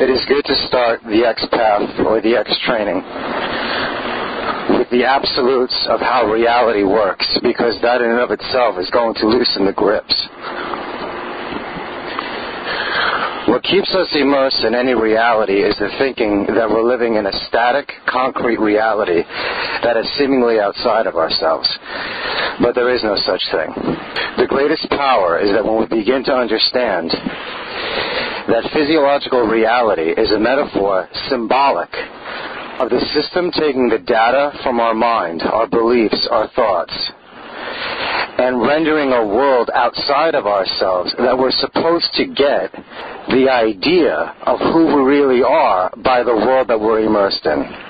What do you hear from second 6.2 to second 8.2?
reality works because that in and